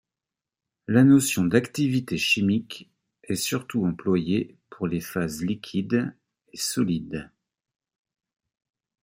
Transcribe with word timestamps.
La 0.87 1.03
notion 1.03 1.43
d'activité 1.45 2.17
chimique 2.17 2.89
est 3.23 3.35
surtout 3.35 3.85
employée 3.85 4.57
pour 4.71 4.87
les 4.87 4.99
phases 4.99 5.43
liquide 5.43 6.15
et 6.51 6.57
solide. 6.57 7.29